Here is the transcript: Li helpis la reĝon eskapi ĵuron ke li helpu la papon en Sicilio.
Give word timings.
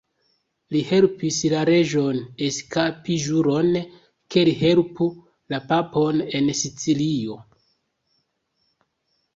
Li 0.75 0.79
helpis 0.91 1.37
la 1.53 1.59
reĝon 1.69 2.17
eskapi 2.47 3.19
ĵuron 3.25 3.69
ke 4.35 4.47
li 4.51 4.57
helpu 4.63 5.11
la 5.55 5.61
papon 5.75 6.27
en 6.43 6.53
Sicilio. 6.65 7.41